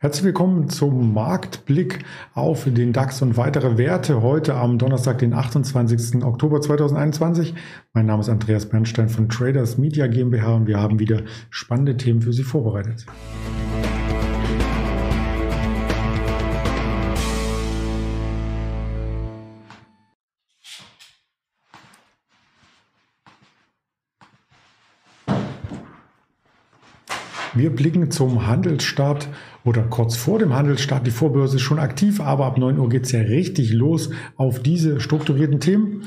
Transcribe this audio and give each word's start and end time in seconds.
Herzlich 0.00 0.26
willkommen 0.26 0.68
zum 0.68 1.12
Marktblick 1.12 2.04
auf 2.32 2.68
den 2.68 2.92
DAX 2.92 3.20
und 3.20 3.36
weitere 3.36 3.78
Werte 3.78 4.22
heute 4.22 4.54
am 4.54 4.78
Donnerstag, 4.78 5.18
den 5.18 5.34
28. 5.34 6.22
Oktober 6.22 6.60
2021. 6.60 7.52
Mein 7.94 8.06
Name 8.06 8.20
ist 8.20 8.28
Andreas 8.28 8.68
Bernstein 8.68 9.08
von 9.08 9.28
Traders 9.28 9.76
Media 9.76 10.06
GmbH 10.06 10.54
und 10.54 10.68
wir 10.68 10.78
haben 10.78 11.00
wieder 11.00 11.22
spannende 11.50 11.96
Themen 11.96 12.22
für 12.22 12.32
Sie 12.32 12.44
vorbereitet. 12.44 13.06
Wir 27.58 27.70
blicken 27.70 28.12
zum 28.12 28.46
Handelsstart 28.46 29.28
oder 29.64 29.82
kurz 29.82 30.14
vor 30.14 30.38
dem 30.38 30.54
Handelsstart. 30.54 31.04
Die 31.04 31.10
Vorbörse 31.10 31.56
ist 31.56 31.62
schon 31.62 31.80
aktiv, 31.80 32.20
aber 32.20 32.46
ab 32.46 32.56
9 32.56 32.78
Uhr 32.78 32.88
geht 32.88 33.06
es 33.06 33.10
ja 33.10 33.20
richtig 33.20 33.72
los 33.72 34.10
auf 34.36 34.62
diese 34.62 35.00
strukturierten 35.00 35.58
Themen 35.58 36.04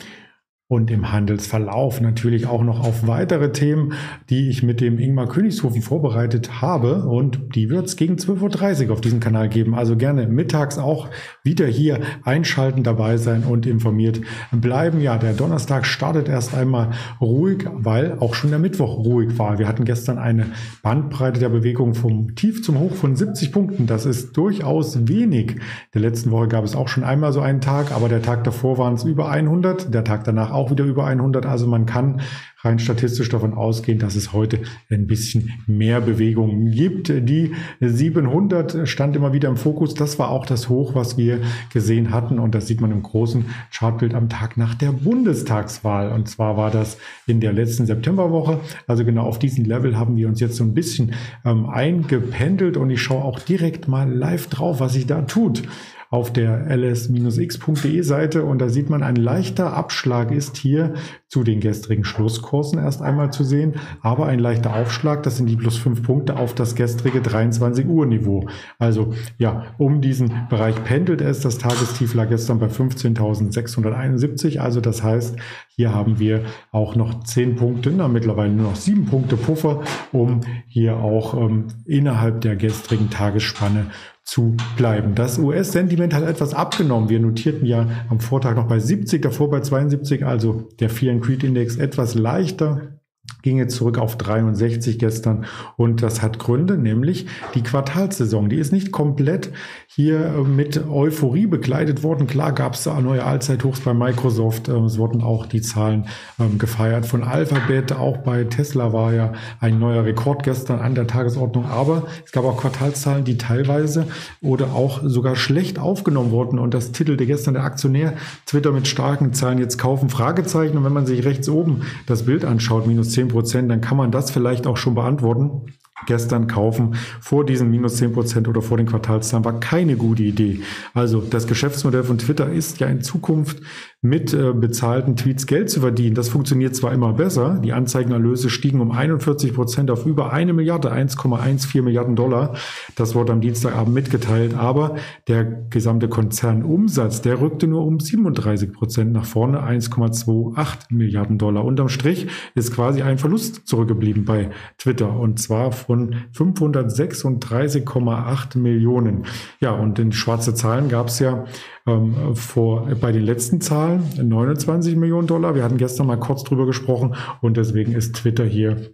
und 0.72 0.90
im 0.90 1.12
Handelsverlauf 1.12 2.00
natürlich 2.00 2.48
auch 2.48 2.64
noch 2.64 2.80
auf 2.80 3.06
weitere 3.06 3.52
Themen, 3.52 3.92
die 4.30 4.48
ich 4.48 4.64
mit 4.64 4.80
dem 4.80 5.00
Ingmar 5.00 5.28
Königshofen 5.28 5.82
vorbereitet 5.82 6.62
habe. 6.62 7.08
Und 7.08 7.56
die 7.56 7.70
wird 7.70 7.88
es 7.88 7.98
gegen 7.98 8.16
12.30 8.16 8.86
Uhr 8.88 8.94
auf 8.94 9.02
diesem 9.02 9.20
Kanal 9.20 9.50
geben. 9.50 9.76
Also 9.76 9.98
gerne 9.98 10.28
mittags 10.28 10.78
auch 10.78 11.10
wieder 11.44 11.68
hier 11.68 12.00
einschalten, 12.24 12.84
dabei 12.84 13.18
sein 13.18 13.44
und 13.44 13.66
informiert 13.66 14.22
bleiben. 14.54 15.02
Ja, 15.02 15.18
der 15.18 15.34
Donnerstag 15.34 15.86
startet 15.86 16.30
erst 16.30 16.56
einmal 16.56 16.92
ruhig, 17.20 17.66
weil 17.74 18.18
auch 18.20 18.34
schon 18.34 18.52
der 18.52 18.60
Mittwoch 18.60 18.98
ruhig 18.98 19.38
war. 19.38 19.60
Wir 19.60 19.68
hatten 19.68 19.84
gestern 19.84 20.20
eine 20.20 20.46
Bandbreite 20.84 21.42
der 21.42 21.50
Bewegung 21.50 21.96
vom 21.96 22.34
Tief 22.36 22.64
zum 22.64 22.80
Hoch 22.80 22.94
von 22.94 23.18
70 23.18 23.52
Punkten. 23.52 23.88
Das 23.88 24.06
ist 24.06 24.38
durchaus 24.38 25.06
wenig. 25.10 25.58
Der 25.94 26.00
letzten 26.00 26.32
Woche 26.32 26.48
gab 26.48 26.64
es 26.64 26.78
auch 26.78 26.88
schon 26.88 27.04
einmal 27.04 27.34
so 27.34 27.42
einen 27.42 27.60
Tag, 27.60 27.92
aber 27.92 28.08
der 28.08 28.22
Tag 28.22 28.46
davor 28.46 28.78
waren 28.78 28.94
es 28.94 29.04
über 29.04 29.30
100, 29.30 29.94
der 29.94 30.06
Tag 30.06 30.24
danach 30.24 30.52
auch 30.52 30.61
auch 30.62 30.72
wieder 30.72 30.86
über 30.86 31.06
100. 31.06 31.46
Also 31.46 31.68
man 31.68 31.86
kann 31.86 32.22
rein 32.64 32.80
statistisch 32.80 33.30
davon 33.30 33.54
ausgehen, 33.54 34.00
dass 34.00 34.16
es 34.16 34.34
heute 34.34 34.60
ein 34.90 35.08
bisschen 35.08 35.52
mehr 35.68 36.02
Bewegung 36.02 36.72
gibt. 36.72 37.10
Die 37.10 37.54
700 37.80 38.88
stand 38.88 39.16
immer 39.16 39.34
wieder 39.34 39.50
im 39.50 39.58
Fokus. 39.58 39.94
Das 39.94 40.20
war 40.20 40.30
auch 40.30 40.46
das 40.46 40.70
Hoch, 40.70 40.96
was 40.96 41.18
wir 41.18 41.42
gesehen 41.74 42.12
hatten. 42.12 42.40
Und 42.40 42.56
das 42.56 42.68
sieht 42.68 42.82
man 42.82 42.92
im 42.92 43.04
großen 43.04 43.46
Chartbild 43.74 44.14
am 44.14 44.30
Tag 44.30 44.58
nach 44.58 44.76
der 44.76 44.92
Bundestagswahl. 44.92 46.12
Und 46.12 46.28
zwar 46.28 46.58
war 46.58 46.72
das 46.72 46.98
in 47.28 47.40
der 47.40 47.54
letzten 47.54 47.86
Septemberwoche. 47.86 48.60
Also 48.88 49.06
genau 49.06 49.24
auf 49.24 49.40
diesem 49.40 49.66
Level 49.66 49.98
haben 49.98 50.16
wir 50.16 50.28
uns 50.28 50.40
jetzt 50.40 50.56
so 50.56 50.64
ein 50.64 50.74
bisschen 50.74 51.14
ähm, 51.46 51.66
eingependelt. 51.68 52.78
Und 52.78 52.90
ich 52.90 53.02
schaue 53.02 53.24
auch 53.24 53.40
direkt 53.40 53.88
mal 53.88 54.12
live 54.12 54.48
drauf, 54.48 54.80
was 54.80 54.94
sich 54.94 55.08
da 55.08 55.22
tut 55.24 55.64
auf 56.12 56.34
der 56.34 56.68
ls-x.de 56.68 58.02
Seite 58.02 58.44
und 58.44 58.60
da 58.60 58.68
sieht 58.68 58.90
man, 58.90 59.02
ein 59.02 59.16
leichter 59.16 59.74
Abschlag 59.74 60.32
ist 60.32 60.58
hier 60.58 60.94
zu 61.30 61.46
den 61.46 61.62
gestrigen 61.62 62.04
Schlusskursen 62.04 62.51
erst 62.80 63.02
einmal 63.02 63.32
zu 63.32 63.44
sehen, 63.44 63.76
aber 64.02 64.26
ein 64.28 64.40
leichter 64.40 64.76
Aufschlag, 64.76 65.24
das 65.24 65.38
sind 65.38 65.48
die 65.48 65.56
plus 65.56 65.78
fünf 65.78 66.04
Punkte 66.04 66.38
auf 66.38 66.54
das 66.54 66.76
gestrige 66.76 67.22
23 67.22 67.88
Uhr 67.88 68.06
Niveau. 68.06 68.48
Also 68.80 69.14
ja, 69.38 69.64
um 69.78 70.02
diesen 70.02 70.48
Bereich 70.50 70.84
pendelt 70.84 71.22
es. 71.22 71.40
Das 71.40 71.58
Tagestief 71.58 72.14
lag 72.14 72.30
gestern 72.30 72.60
bei 72.60 72.68
15.671. 72.68 74.60
Also 74.60 74.82
das 74.82 75.04
heißt, 75.04 75.38
hier 75.76 75.94
haben 75.94 76.20
wir 76.20 76.44
auch 76.72 76.96
noch 76.96 77.24
zehn 77.24 77.56
Punkte, 77.56 77.92
na, 77.96 78.08
mittlerweile 78.08 78.52
nur 78.52 78.72
noch 78.72 78.76
sieben 78.76 79.06
Punkte 79.06 79.38
Puffer, 79.38 79.82
um 80.12 80.42
hier 80.68 80.98
auch 80.98 81.34
ähm, 81.34 81.68
innerhalb 81.86 82.42
der 82.42 82.56
gestrigen 82.56 83.10
Tagesspanne 83.10 83.88
zu 84.24 84.56
bleiben. 84.78 85.16
Das 85.16 85.40
US-Sentiment 85.40 86.14
hat 86.14 86.24
etwas 86.24 86.54
abgenommen. 86.54 87.10
Wir 87.10 87.20
notierten 87.20 87.66
ja 87.66 87.88
am 88.10 88.20
Vortag 88.20 88.56
noch 88.56 88.68
bei 88.68 88.80
70, 88.80 89.22
davor 89.22 89.50
bei 89.50 89.62
72, 89.62 90.26
also 90.26 90.70
der 90.80 90.90
Fear 90.90 91.14
and 91.14 91.24
Creed 91.24 91.44
Index 91.44 91.78
etwas 91.78 92.16
leichter 92.16 93.01
ging 93.42 93.58
jetzt 93.58 93.76
zurück 93.76 93.98
auf 93.98 94.18
63 94.18 95.00
gestern 95.00 95.46
und 95.78 96.02
das 96.02 96.22
hat 96.22 96.40
Gründe, 96.40 96.78
nämlich 96.78 97.28
die 97.56 97.64
Quartalssaison. 97.64 98.50
Die 98.50 98.58
ist 98.58 98.72
nicht 98.72 98.92
komplett 98.92 99.52
hier 99.88 100.26
äh, 100.26 100.42
mit 100.44 100.88
Euphorie 100.88 101.48
begleitet 101.48 102.04
worden. 102.04 102.28
Klar 102.28 102.54
gab 102.54 102.76
es 102.76 102.86
neue 102.86 103.24
Allzeithochs 103.24 103.82
bei 103.82 103.94
Microsoft. 103.94 104.70
Ähm, 104.70 104.86
es 104.86 104.98
wurden 104.98 105.22
auch 105.22 105.46
die 105.46 105.62
Zahlen 105.62 106.08
ähm, 106.40 106.58
gefeiert 106.58 107.06
von 107.06 107.24
Alphabet. 107.24 107.92
Auch 107.92 108.18
bei 108.18 108.44
Tesla 108.44 108.94
war 108.94 109.14
ja 109.14 109.34
ein 109.60 109.80
neuer 109.80 110.06
Rekord 110.06 110.44
gestern 110.44 110.80
an 110.80 110.96
der 110.96 111.08
Tagesordnung. 111.08 111.66
Aber 111.66 112.04
es 112.26 112.32
gab 112.32 112.46
auch 112.46 112.58
Quartalszahlen, 112.58 113.26
die 113.26 113.38
teilweise 113.38 114.08
oder 114.42 114.74
auch 114.74 115.02
sogar 115.04 115.36
schlecht 115.36 115.80
aufgenommen 115.80 116.32
wurden. 116.32 116.60
Und 116.60 116.74
das 116.74 116.92
titelte 116.92 117.26
gestern 117.26 117.56
der 117.56 117.64
Aktionär 117.64 118.14
Twitter 118.46 118.72
mit 118.72 118.88
starken 118.88 119.34
Zahlen 119.34 119.58
jetzt 119.58 119.78
kaufen 119.78 120.10
Fragezeichen. 120.10 120.78
Und 120.78 120.86
wenn 120.86 120.94
man 120.94 121.06
sich 121.06 121.26
rechts 121.26 121.50
oben 121.50 121.82
das 122.06 122.24
Bild 122.24 122.46
anschaut, 122.46 122.88
minus 122.88 123.12
10 123.12 123.21
Prozent, 123.28 123.70
dann 123.70 123.82
kann 123.82 123.98
man 123.98 124.12
das 124.12 124.32
vielleicht 124.32 124.68
auch 124.68 124.78
schon 124.78 124.96
beantworten 124.96 125.74
gestern 126.06 126.48
kaufen 126.48 126.96
vor 127.20 127.46
diesen 127.46 127.70
minus 127.72 127.98
10 127.98 128.14
Prozent 128.14 128.48
oder 128.48 128.62
vor 128.62 128.78
den 128.78 128.88
Quartalszahlen 128.88 129.46
war 129.46 129.60
keine 129.60 129.96
gute 129.96 130.24
Idee. 130.24 130.62
Also 130.94 131.22
das 131.22 131.48
Geschäftsmodell 131.48 132.04
von 132.04 132.18
Twitter 132.18 132.52
ist 132.52 132.80
ja 132.80 132.88
in 132.88 133.02
Zukunft 133.02 133.62
mit 134.04 134.34
äh, 134.34 134.52
bezahlten 134.54 135.16
Tweets 135.16 135.46
Geld 135.46 135.70
zu 135.70 135.82
verdienen. 135.82 136.16
Das 136.16 136.28
funktioniert 136.28 136.76
zwar 136.76 136.92
immer 136.92 137.14
besser, 137.14 137.60
die 137.64 137.72
Anzeigenerlöse 137.72 138.50
stiegen 138.50 138.82
um 138.82 138.92
41 138.92 139.54
Prozent 139.54 139.92
auf 139.92 140.08
über 140.08 140.34
eine 140.34 140.54
Milliarde, 140.54 140.92
1,14 140.92 141.84
Milliarden 141.84 142.16
Dollar. 142.16 142.56
Das 142.96 143.14
wurde 143.14 143.32
am 143.32 143.42
Dienstagabend 143.42 143.94
mitgeteilt, 143.94 144.56
aber 144.56 144.96
der 145.28 145.44
gesamte 145.46 146.10
Konzernumsatz, 146.10 147.22
der 147.22 147.42
rückte 147.42 147.68
nur 147.68 147.86
um 147.86 148.00
37 148.00 148.74
Prozent 148.74 149.12
nach 149.12 149.26
vorne, 149.26 149.62
1,28 149.62 150.88
Milliarden 150.90 151.38
Dollar. 151.38 151.64
Unterm 151.64 151.90
Strich 151.90 152.28
ist 152.56 152.74
quasi 152.74 153.04
ein 153.04 153.20
Verlust 153.20 153.68
zurückgeblieben 153.68 154.26
bei 154.26 154.50
Twitter 154.80 155.16
und 155.16 155.40
zwar 155.40 155.72
von 155.92 156.16
536,8 156.34 158.58
Millionen. 158.58 159.26
Ja, 159.60 159.72
und 159.72 160.00
in 160.00 160.12
schwarze 160.12 160.54
Zahlen 160.54 160.90
gab 160.90 161.08
es 161.08 161.20
ja 161.20 161.46
ähm, 161.88 162.36
vor, 162.36 162.88
bei 163.00 163.12
den 163.12 163.24
letzten 163.24 163.62
Zahlen 163.62 164.04
29 164.22 164.96
Millionen 164.96 165.28
Dollar. 165.28 165.56
Wir 165.56 165.64
hatten 165.64 165.78
gestern 165.78 166.08
mal 166.08 166.20
kurz 166.20 166.44
drüber 166.44 166.66
gesprochen 166.66 167.16
und 167.42 167.58
deswegen 167.58 167.94
ist 167.94 168.16
Twitter 168.16 168.46
hier 168.46 168.92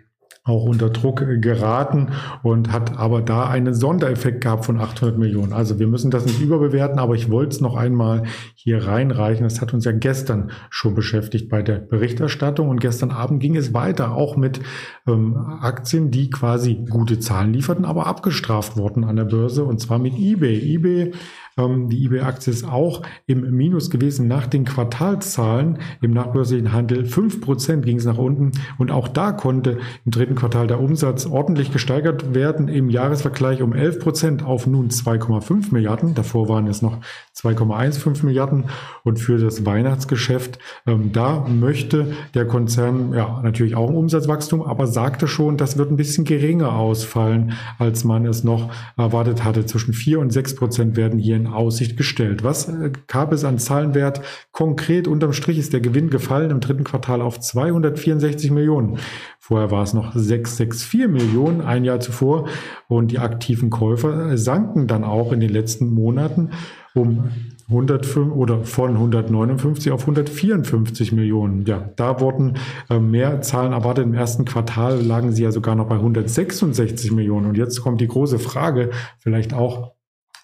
auch 0.48 0.64
unter 0.64 0.90
Druck 0.90 1.26
geraten 1.42 2.10
und 2.44 2.72
hat 2.72 2.98
aber 2.98 3.22
da 3.22 3.48
einen 3.48 3.74
Sondereffekt 3.74 4.42
gehabt 4.42 4.66
von 4.66 4.80
800 4.80 5.18
Millionen. 5.18 5.54
Also 5.54 5.80
wir 5.80 5.88
müssen 5.88 6.12
das 6.12 6.26
nicht 6.26 6.42
überbewerten, 6.42 7.00
aber 7.00 7.16
ich 7.16 7.30
wollte 7.30 7.56
es 7.56 7.62
noch 7.62 7.76
einmal 7.76 8.24
hier 8.56 8.88
reinreichen. 8.88 9.44
Das 9.44 9.62
hat 9.62 9.74
uns 9.74 9.86
ja 9.86 9.92
gestern 9.92 10.52
schon 10.70 10.96
beschäftigt 10.96 11.50
bei 11.50 11.62
der 11.62 11.80
Berichterstattung 11.80 12.70
und 12.70 12.80
gestern 12.80 13.12
Abend 13.12 13.42
ging 13.42 13.56
es 13.56 13.74
weiter, 13.74 14.14
auch 14.14 14.38
mit 14.38 14.62
ähm, 15.08 15.36
Aktien, 15.62 16.12
die 16.12 16.30
quasi 16.30 16.76
gute 16.90 17.20
Zahlen 17.20 17.54
lieferten, 17.54 17.86
aber 17.86 18.08
abgestraft 18.08 18.78
wurden 18.78 19.04
an 19.04 19.16
der 19.16 19.26
Börse 19.26 19.64
und 19.64 19.80
zwar 19.80 20.00
mit 20.00 20.18
eBay. 20.18 20.58
eBay 20.76 21.12
ähm, 21.58 21.90
die 21.90 22.06
eBay-Aktie 22.06 22.54
ist 22.54 22.68
auch 22.68 23.02
im 23.26 23.52
Minus 23.56 23.90
gewesen 23.90 24.28
nach 24.28 24.48
den 24.48 24.66
Quartalszahlen. 24.66 25.80
Im 26.02 26.12
nachbörslichen 26.12 26.72
Handel 26.72 27.04
5% 27.04 27.82
ging 27.82 27.98
es 27.98 28.06
nach 28.06 28.18
unten. 28.18 28.52
Und 28.78 28.92
auch 28.92 29.08
da 29.08 29.32
konnte 29.32 29.80
im 30.06 30.12
dritten 30.12 30.36
Quartal 30.36 30.68
der 30.68 30.80
Umsatz 30.80 31.26
ordentlich 31.26 31.72
gesteigert 31.72 32.34
werden. 32.34 32.68
Im 32.68 32.90
Jahresvergleich 32.90 33.62
um 33.62 33.74
11% 33.74 34.44
auf 34.44 34.68
nun 34.68 34.90
2,5 34.90 35.74
Milliarden. 35.74 36.14
Davor 36.14 36.50
waren 36.50 36.68
es 36.68 36.82
noch 36.82 37.00
2,15 37.36 38.26
Milliarden. 38.26 38.66
Und 39.04 39.20
für 39.20 39.38
das 39.38 39.66
Weihnachtsgeschäft, 39.66 40.60
ähm, 40.86 41.12
da 41.12 41.46
möchte 41.48 42.14
der 42.34 42.46
Konzern 42.46 43.14
ja 43.14 43.42
natürlich 43.44 43.76
auch 43.76 43.90
ein 43.90 43.96
Umsatzwachstum, 43.96 44.62
aber 44.62 44.88
sagte 44.88 45.28
schon, 45.28 45.58
das 45.58 45.78
wird 45.78 45.92
ein 45.92 45.98
bisschen 45.98 46.26
geringer 46.26 46.74
ausfallen, 46.74 47.54
als 47.80 48.04
man 48.04 48.26
es 48.26 48.44
noch 48.44 48.70
erwartet 48.96 49.44
hatte. 49.44 49.66
Zwischen 49.66 49.94
4 49.94 50.20
und 50.20 50.32
6 50.32 50.56
Prozent 50.56 50.98
werden 50.98 51.20
hier 51.20 51.36
in 51.36 51.47
Aussicht 51.48 51.98
gestellt. 51.98 52.44
Was 52.44 52.68
äh, 52.70 52.92
gab 53.08 53.32
es 53.32 53.44
an 53.44 53.60
Zahlenwert? 53.60 54.22
Konkret 54.52 55.08
unterm 55.08 55.34
Strich 55.34 55.58
ist 55.58 55.74
der 55.74 55.82
Gewinn 55.82 56.10
gefallen 56.10 56.52
im 56.52 56.60
dritten 56.60 56.84
Quartal 56.84 57.22
auf 57.22 57.40
264 57.40 58.52
Millionen. 58.52 59.00
Vorher 59.40 59.72
war 59.72 59.84
es 59.84 59.94
noch 59.94 60.14
664 60.14 61.08
Millionen 61.08 61.62
ein 61.62 61.86
Jahr 61.86 62.00
zuvor 62.00 62.48
und 62.88 63.12
die 63.12 63.20
aktiven 63.20 63.70
Käufer 63.70 64.38
sanken 64.38 64.88
dann 64.88 65.04
auch 65.04 65.32
in 65.32 65.40
den 65.40 65.50
letzten 65.50 65.90
Monaten 65.90 66.52
um 66.94 67.30
105 67.70 68.34
oder 68.34 68.64
von 68.64 68.92
159 68.92 69.92
auf 69.92 70.02
154 70.02 71.12
Millionen. 71.12 71.66
Ja, 71.66 71.90
da 71.96 72.22
wurden 72.22 72.58
äh, 72.90 73.00
mehr 73.00 73.42
Zahlen 73.42 73.74
erwartet. 73.74 74.06
Im 74.06 74.14
ersten 74.14 74.46
Quartal 74.46 75.02
lagen 75.02 75.34
sie 75.34 75.44
ja 75.44 75.52
sogar 75.52 75.76
noch 75.76 75.88
bei 75.88 75.96
166 75.96 77.12
Millionen. 77.12 77.46
Und 77.46 77.58
jetzt 77.58 77.82
kommt 77.82 78.00
die 78.00 78.08
große 78.08 78.40
Frage, 78.40 78.92
vielleicht 79.20 79.54
auch 79.54 79.97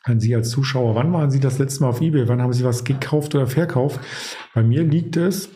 an 0.04 0.20
Sie 0.20 0.36
als 0.36 0.50
Zuschauer. 0.50 0.96
Wann 0.96 1.12
waren 1.14 1.32
Sie 1.32 1.40
das 1.40 1.58
letzte 1.60 1.82
Mal 1.84 1.90
auf 1.90 2.02
eBay? 2.02 2.28
Wann 2.28 2.42
haben 2.42 2.54
Sie 2.54 2.66
was 2.66 2.84
gekauft 2.84 3.34
oder 3.36 3.48
verkauft? 3.48 4.00
Bei 4.54 4.62
mir 4.62 4.84
liegt 4.84 5.18
es 5.18 5.50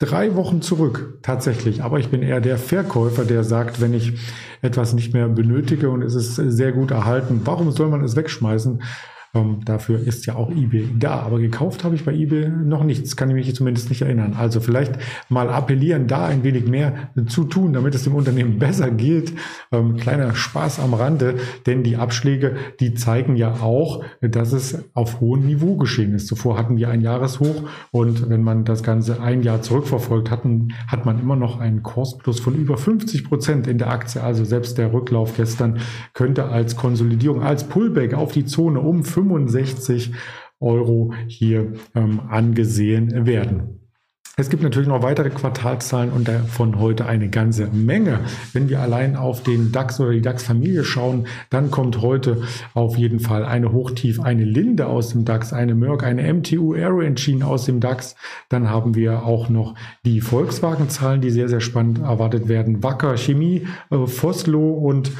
drei 0.00 0.34
Wochen 0.34 0.60
zurück, 0.60 1.20
tatsächlich. 1.22 1.82
Aber 1.82 2.00
ich 2.00 2.08
bin 2.08 2.22
eher 2.22 2.40
der 2.40 2.58
Verkäufer, 2.58 3.24
der 3.24 3.44
sagt, 3.44 3.80
wenn 3.80 3.94
ich 3.94 4.18
etwas 4.60 4.92
nicht 4.92 5.14
mehr 5.14 5.28
benötige 5.28 5.90
und 5.90 6.02
es 6.02 6.16
ist 6.16 6.34
sehr 6.34 6.72
gut 6.72 6.90
erhalten, 6.90 7.40
warum 7.44 7.70
soll 7.70 7.88
man 7.88 8.02
es 8.02 8.16
wegschmeißen? 8.16 8.82
Ähm, 9.34 9.60
dafür 9.64 9.98
ist 9.98 10.26
ja 10.26 10.36
auch 10.36 10.50
eBay 10.50 10.88
da. 10.98 11.20
Aber 11.20 11.38
gekauft 11.38 11.84
habe 11.84 11.94
ich 11.94 12.04
bei 12.04 12.12
eBay 12.12 12.50
noch 12.50 12.84
nichts, 12.84 13.16
kann 13.16 13.30
ich 13.30 13.34
mich 13.34 13.54
zumindest 13.54 13.88
nicht 13.88 14.02
erinnern. 14.02 14.34
Also 14.38 14.60
vielleicht 14.60 14.98
mal 15.30 15.48
appellieren, 15.48 16.06
da 16.06 16.26
ein 16.26 16.44
wenig 16.44 16.66
mehr 16.66 17.10
zu 17.28 17.44
tun, 17.44 17.72
damit 17.72 17.94
es 17.94 18.04
dem 18.04 18.14
Unternehmen 18.14 18.58
besser 18.58 18.90
geht. 18.90 19.32
Ähm, 19.70 19.96
kleiner 19.96 20.34
Spaß 20.34 20.80
am 20.80 20.92
Rande, 20.92 21.36
denn 21.66 21.82
die 21.82 21.96
Abschläge, 21.96 22.56
die 22.78 22.92
zeigen 22.92 23.36
ja 23.36 23.60
auch, 23.62 24.04
dass 24.20 24.52
es 24.52 24.84
auf 24.92 25.20
hohem 25.20 25.46
Niveau 25.46 25.76
geschehen 25.76 26.14
ist. 26.14 26.26
Zuvor 26.26 26.58
hatten 26.58 26.76
wir 26.76 26.90
ein 26.90 27.00
Jahreshoch 27.00 27.70
und 27.90 28.28
wenn 28.28 28.42
man 28.42 28.66
das 28.66 28.82
Ganze 28.82 29.22
ein 29.22 29.42
Jahr 29.42 29.62
zurückverfolgt 29.62 30.30
hatten, 30.30 30.74
hat 30.86 31.06
man 31.06 31.18
immer 31.18 31.36
noch 31.36 31.58
einen 31.58 31.82
Kursplus 31.82 32.38
von 32.38 32.54
über 32.54 32.76
50 32.76 33.24
Prozent 33.24 33.66
in 33.66 33.78
der 33.78 33.90
Aktie. 33.90 34.22
Also 34.22 34.44
selbst 34.44 34.76
der 34.76 34.92
Rücklauf 34.92 35.36
gestern 35.36 35.78
könnte 36.12 36.46
als 36.46 36.76
Konsolidierung, 36.76 37.42
als 37.42 37.64
Pullback 37.64 38.12
auf 38.12 38.32
die 38.32 38.44
Zone 38.44 38.80
um 38.80 39.04
65 39.22 40.12
Euro 40.60 41.12
hier 41.26 41.72
ähm, 41.94 42.20
angesehen 42.28 43.26
werden. 43.26 43.78
Es 44.38 44.48
gibt 44.48 44.62
natürlich 44.62 44.88
noch 44.88 45.02
weitere 45.02 45.28
Quartalzahlen 45.28 46.10
und 46.10 46.26
davon 46.26 46.78
heute 46.78 47.04
eine 47.04 47.28
ganze 47.28 47.66
Menge. 47.66 48.20
Wenn 48.54 48.70
wir 48.70 48.80
allein 48.80 49.14
auf 49.14 49.42
den 49.42 49.72
DAX 49.72 50.00
oder 50.00 50.12
die 50.12 50.22
DAX-Familie 50.22 50.84
schauen, 50.84 51.26
dann 51.50 51.70
kommt 51.70 52.00
heute 52.00 52.42
auf 52.72 52.96
jeden 52.96 53.20
Fall 53.20 53.44
eine 53.44 53.72
Hochtief, 53.72 54.20
eine 54.20 54.44
Linde 54.44 54.86
aus 54.86 55.10
dem 55.10 55.26
DAX, 55.26 55.52
eine 55.52 55.74
Merck, 55.74 56.02
eine 56.02 56.32
MTU 56.32 56.72
Aero 56.72 57.02
Engine 57.02 57.46
aus 57.46 57.66
dem 57.66 57.80
DAX. 57.80 58.16
Dann 58.48 58.70
haben 58.70 58.94
wir 58.94 59.26
auch 59.26 59.50
noch 59.50 59.74
die 60.06 60.22
Volkswagen-Zahlen, 60.22 61.20
die 61.20 61.30
sehr, 61.30 61.50
sehr 61.50 61.60
spannend 61.60 61.98
erwartet 61.98 62.48
werden. 62.48 62.82
Wacker 62.82 63.18
Chemie, 63.18 63.66
äh, 63.90 64.06
Foslo 64.06 64.70
und 64.70 65.12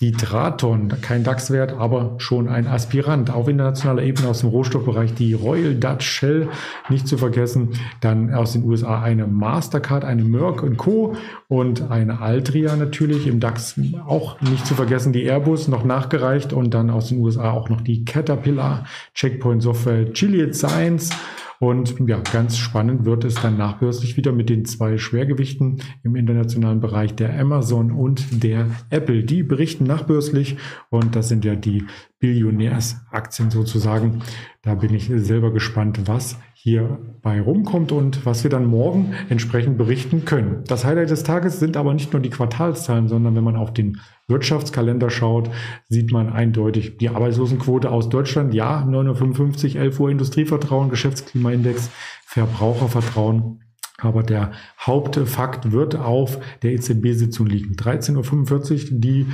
die 0.00 0.12
Traton, 0.12 0.92
kein 1.00 1.24
DAX-Wert, 1.24 1.72
aber 1.72 2.16
schon 2.18 2.48
ein 2.48 2.66
Aspirant, 2.66 3.30
auf 3.30 3.48
internationaler 3.48 4.02
Ebene 4.02 4.28
aus 4.28 4.40
dem 4.40 4.50
Rohstoffbereich, 4.50 5.14
die 5.14 5.32
Royal 5.32 5.74
Dutch 5.74 6.06
Shell, 6.06 6.48
nicht 6.90 7.08
zu 7.08 7.16
vergessen, 7.16 7.70
dann 8.02 8.34
aus 8.34 8.52
den 8.52 8.64
USA 8.64 9.00
eine 9.00 9.26
Mastercard, 9.26 10.04
eine 10.04 10.22
Merck 10.22 10.62
Co. 10.76 11.16
und 11.48 11.90
eine 11.90 12.20
Altria 12.20 12.76
natürlich, 12.76 13.26
im 13.26 13.40
DAX 13.40 13.80
auch 14.06 14.38
nicht 14.42 14.66
zu 14.66 14.74
vergessen, 14.74 15.14
die 15.14 15.24
Airbus 15.24 15.66
noch 15.68 15.84
nachgereicht. 15.84 16.52
Und 16.52 16.74
dann 16.74 16.90
aus 16.90 17.08
den 17.08 17.20
USA 17.20 17.52
auch 17.52 17.70
noch 17.70 17.80
die 17.80 18.04
Caterpillar, 18.04 18.84
Checkpoint 19.14 19.62
Software, 19.62 20.04
Gilead 20.04 20.54
Science, 20.54 21.10
und 21.58 21.94
ja, 22.06 22.20
ganz 22.32 22.56
spannend 22.58 23.04
wird 23.04 23.24
es 23.24 23.34
dann 23.36 23.56
nachbörslich 23.56 24.16
wieder 24.16 24.32
mit 24.32 24.50
den 24.50 24.64
zwei 24.64 24.98
Schwergewichten 24.98 25.80
im 26.02 26.16
internationalen 26.16 26.80
Bereich 26.80 27.14
der 27.14 27.38
Amazon 27.38 27.92
und 27.92 28.42
der 28.42 28.68
Apple. 28.90 29.24
Die 29.24 29.42
berichten 29.42 29.84
nachbörslich 29.84 30.56
und 30.90 31.16
das 31.16 31.28
sind 31.28 31.44
ja 31.44 31.54
die 31.54 31.84
Billionärsaktien 32.26 33.50
sozusagen. 33.50 34.22
Da 34.62 34.74
bin 34.74 34.92
ich 34.92 35.10
selber 35.14 35.52
gespannt, 35.52 36.00
was 36.06 36.38
hier 36.54 36.98
bei 37.22 37.40
rumkommt 37.40 37.92
und 37.92 38.26
was 38.26 38.42
wir 38.42 38.50
dann 38.50 38.66
morgen 38.66 39.14
entsprechend 39.28 39.78
berichten 39.78 40.24
können. 40.24 40.64
Das 40.66 40.84
Highlight 40.84 41.10
des 41.10 41.22
Tages 41.22 41.60
sind 41.60 41.76
aber 41.76 41.94
nicht 41.94 42.12
nur 42.12 42.20
die 42.20 42.30
Quartalszahlen, 42.30 43.06
sondern 43.06 43.36
wenn 43.36 43.44
man 43.44 43.54
auf 43.54 43.72
den 43.72 44.00
Wirtschaftskalender 44.26 45.08
schaut, 45.08 45.50
sieht 45.88 46.10
man 46.10 46.32
eindeutig 46.32 46.96
die 46.96 47.10
Arbeitslosenquote 47.10 47.90
aus 47.92 48.08
Deutschland. 48.08 48.52
Ja, 48.54 48.82
9.55 48.82 49.76
Uhr, 49.76 49.82
11 49.82 50.00
Uhr 50.00 50.10
Industrievertrauen, 50.10 50.90
Geschäftsklimaindex, 50.90 51.90
Verbrauchervertrauen 52.24 53.60
aber 53.98 54.22
der 54.22 54.52
Hauptfakt 54.78 55.72
wird 55.72 55.96
auf 55.96 56.38
der 56.62 56.72
EZB-Sitzung 56.72 57.46
liegen. 57.46 57.76
13.45 57.76 58.92
Uhr, 58.92 59.00
die 59.00 59.26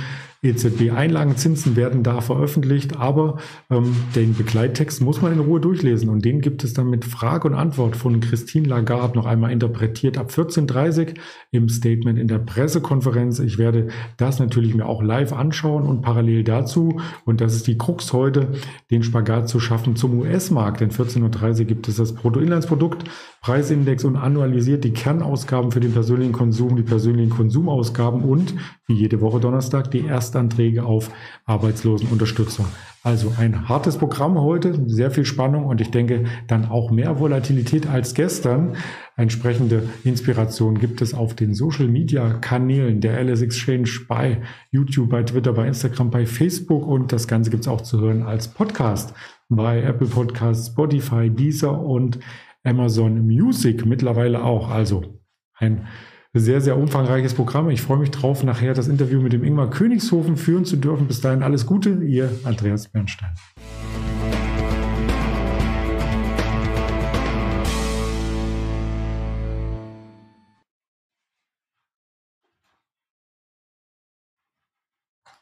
EZB-Einlagenzinsen 0.43 1.75
werden 1.77 2.03
da 2.03 2.19
veröffentlicht, 2.19 2.97
aber 2.97 3.37
ähm, 3.69 3.95
den 4.15 4.35
Begleittext 4.35 5.01
muss 5.01 5.21
man 5.21 5.31
in 5.31 5.39
Ruhe 5.39 5.61
durchlesen 5.61 6.09
und 6.09 6.25
den 6.25 6.41
gibt 6.41 6.63
es 6.65 6.73
dann 6.73 6.89
mit 6.89 7.05
Frage 7.05 7.47
und 7.47 7.53
Antwort 7.53 7.95
von 7.95 8.19
Christine 8.19 8.67
Lagarde 8.67 9.17
noch 9.17 9.25
einmal 9.25 9.51
interpretiert 9.51 10.17
ab 10.17 10.31
14.30 10.31 11.07
Uhr 11.07 11.13
im 11.51 11.69
Statement 11.69 12.19
in 12.19 12.27
der 12.27 12.39
Pressekonferenz. 12.39 13.39
Ich 13.39 13.57
werde 13.57 13.87
das 14.17 14.39
natürlich 14.39 14.75
mir 14.75 14.85
auch 14.85 15.01
live 15.01 15.31
anschauen 15.31 15.83
und 15.83 16.01
parallel 16.01 16.43
dazu, 16.43 16.99
und 17.23 17.39
das 17.39 17.55
ist 17.55 17.67
die 17.67 17.77
Krux 17.77 18.11
heute, 18.11 18.49
den 18.91 19.03
Spagat 19.03 19.47
zu 19.47 19.61
schaffen 19.61 19.95
zum 19.95 20.19
US-Markt. 20.19 20.81
Denn 20.81 20.91
14.30 20.91 21.59
Uhr 21.59 21.65
gibt 21.65 21.87
es 21.87 21.95
das 21.95 22.13
Bruttoinlandsprodukt, 22.13 23.05
Preisindex 23.41 24.03
und 24.03 24.17
annualisiert 24.17 24.83
die 24.83 24.91
Kernausgaben 24.91 25.71
für 25.71 25.79
den 25.79 25.93
persönlichen 25.93 26.33
Konsum, 26.33 26.75
die 26.75 26.83
persönlichen 26.83 27.29
Konsumausgaben 27.29 28.23
und 28.23 28.53
wie 28.87 28.95
jede 28.95 29.21
Woche 29.21 29.39
Donnerstag 29.39 29.91
die 29.91 30.05
Erstanträge 30.33 30.83
auf 30.83 31.11
Arbeitslosenunterstützung. 31.45 32.65
Also 33.03 33.33
ein 33.37 33.67
hartes 33.69 33.97
Programm 33.97 34.39
heute, 34.39 34.89
sehr 34.89 35.11
viel 35.11 35.25
Spannung 35.25 35.65
und 35.65 35.79
ich 35.81 35.91
denke 35.91 36.23
dann 36.47 36.65
auch 36.65 36.89
mehr 36.89 37.19
Volatilität 37.19 37.85
als 37.85 38.15
gestern. 38.15 38.77
Entsprechende 39.15 39.83
Inspiration 40.03 40.79
gibt 40.79 41.01
es 41.01 41.13
auf 41.13 41.35
den 41.35 41.53
Social 41.53 41.87
Media 41.87 42.33
Kanälen 42.33 43.01
der 43.01 43.21
LS 43.21 43.41
Exchange 43.41 43.89
bei 44.07 44.41
YouTube, 44.71 45.09
bei 45.09 45.21
Twitter, 45.23 45.53
bei 45.53 45.67
Instagram, 45.67 46.09
bei 46.09 46.25
Facebook 46.25 46.87
und 46.87 47.11
das 47.11 47.27
Ganze 47.27 47.51
gibt 47.51 47.63
es 47.63 47.67
auch 47.67 47.81
zu 47.81 47.99
hören 47.99 48.23
als 48.23 48.47
Podcast 48.47 49.13
bei 49.49 49.83
Apple 49.83 50.07
Podcasts, 50.07 50.67
Spotify, 50.67 51.29
Deezer 51.29 51.79
und 51.79 52.19
Amazon 52.63 53.27
Music 53.27 53.85
mittlerweile 53.85 54.43
auch. 54.43 54.69
Also 54.69 55.19
ein 55.55 55.85
sehr, 56.33 56.61
sehr 56.61 56.77
umfangreiches 56.77 57.35
Programm. 57.35 57.69
Ich 57.69 57.81
freue 57.81 57.99
mich 57.99 58.11
drauf, 58.11 58.43
nachher 58.43 58.73
das 58.73 58.87
Interview 58.87 59.21
mit 59.21 59.33
dem 59.33 59.43
Ingmar 59.43 59.69
Königshofen 59.69 60.35
führen 60.35 60.65
zu 60.65 60.77
dürfen. 60.77 61.07
Bis 61.07 61.21
dahin 61.21 61.43
alles 61.43 61.65
Gute, 61.65 61.91
ihr 62.03 62.29
Andreas 62.43 62.87
Bernstein. 62.87 63.33